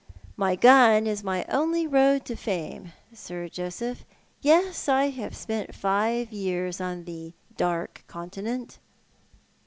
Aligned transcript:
"My 0.35 0.55
gun 0.55 1.05
is 1.05 1.23
my 1.23 1.45
only 1.47 1.85
road 1.85 2.25
to 2.25 2.35
fame. 2.35 2.91
Sir 3.13 3.47
Joseph. 3.47 4.03
Yes, 4.41 4.89
I 4.89 5.11
have 5.11 5.35
spent 5.35 5.75
five 5.75 6.33
years 6.33 6.81
on 6.81 7.03
the 7.03 7.33
Dark 7.55 8.03
Continent." 8.07 8.79